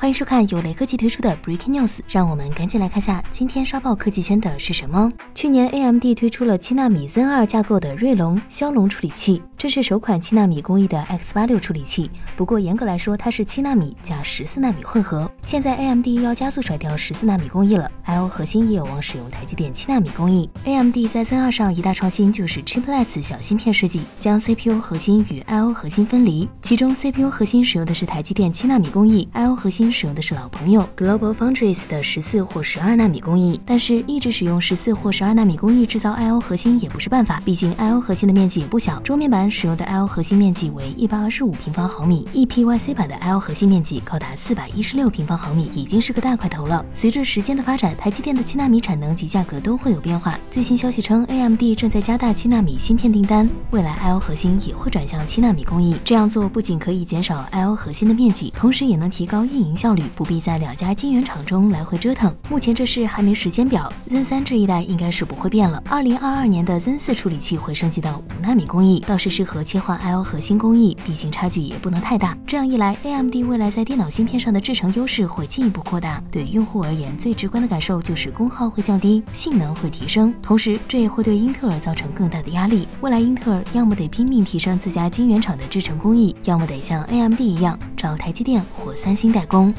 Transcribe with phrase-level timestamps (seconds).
[0.00, 5.10] 欢迎收看由雷科技推出的 Breaking News，让我们赶紧来看下今天刷爆科技圈的是什么。
[5.34, 12.08] 去年 AMD 推出了七纳米 Zen 二架构的锐龙、骁龙处理器，这是首款七纳米工艺的 X 八六处理器。
[12.36, 15.28] 不过严格来说，它是七纳米加十四纳米混合。
[15.42, 20.48] 现在 AMD 要加速甩掉十四纳米工艺了，I/O 核心也有望使用台积电七纳米工艺。
[20.62, 29.87] AMD 在 Zen 二上一大创新就是 Chiplets 小芯片设计，将 CPU 核心与 I/O 核心分离，其中 CPU 核心使用的是台积电七纳米工艺，I/O 核心。
[29.90, 46.84] 使用的是老朋友 Global Foundries 的十四或十二纳米工艺，但是一直使用十四或十二纳米工艺制造 I/O 核心也不是办法，毕竟 I/O 核心的面积也不小，桌面版使用的 I/O 核心面积为一百二十五平方毫米，EPYC 版的 I/O 核心面积高达四百一十六平方毫米，已经是个大块头了。
[46.92, 50.38] 随着时间的发展，台积电的七纳米产能及价格都会有变化。
[50.50, 55.96] 最新消息称，AMD 正在加大七纳米芯片订单，未来 I/O 核心也会转向七纳米工艺。
[56.04, 59.76] 这样做不仅可以减少 I/O 核心的面积，同时也能提高运营。
[59.78, 62.34] 效率不必在两家晶圆厂中来回折腾。
[62.50, 65.80] 目前这事还没时间表，Zen 三这一代应该是不会变了。
[65.88, 72.36] 二零二二年的 Zen 四处理器会升级到五纳米工艺，倒是适合切换 I/O 核心工艺，毕竟差距也不能太大。
[72.44, 76.20] 这样一来，AMD 未来在电脑芯片上的制程优势会进一步扩大。
[76.32, 80.34] 对用户而言，最直观的感受就是功耗会降低，性能会提升。
[80.42, 82.88] 同时，这也会对英特尔造成更大的压力。
[83.00, 89.74] 未来英特尔要么得拼命提升自家晶圆厂的制程工艺，要么得像 AMD 一样找台积电或三星代工。